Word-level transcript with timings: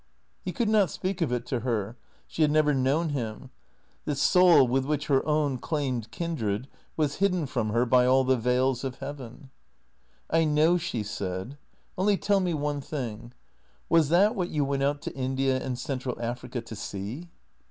He 0.43 0.51
could 0.51 0.67
not 0.67 0.89
speak 0.89 1.21
of 1.21 1.31
it 1.31 1.45
to 1.45 1.59
her. 1.59 1.95
She 2.25 2.41
had 2.41 2.49
never 2.49 2.73
know 2.73 3.03
him. 3.03 3.51
This 4.05 4.19
soul, 4.19 4.67
with 4.67 4.83
which 4.83 5.05
her 5.05 5.23
own 5.27 5.59
claimed 5.59 6.09
kindred, 6.09 6.67
was 6.97 7.17
hidden 7.17 7.45
from 7.45 7.69
her 7.69 7.85
by 7.85 8.07
all 8.07 8.23
the 8.23 8.35
veils 8.35 8.83
of 8.83 8.95
heaven." 8.95 9.51
I 10.31 10.43
know," 10.43 10.77
she 10.79 11.03
said." 11.03 11.55
Only 11.99 12.17
tell 12.17 12.39
me 12.39 12.55
one 12.55 12.81
thing. 12.81 13.31
Was 13.89 14.09
that 14.09 14.33
what 14.33 14.49
you 14.49 14.65
went 14.65 14.81
out 14.81 15.03
to 15.03 15.13
India 15.15 15.63
and 15.63 15.77
Central 15.77 16.19
Africa 16.19 16.61
to 16.61 16.75
see 16.75 17.29